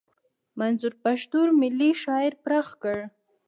منظور 0.59 0.93
پښتون 1.03 1.47
ملي 1.61 1.91
شعور 2.01 2.33
پراخ 2.43 2.67
کړ. 2.81 2.95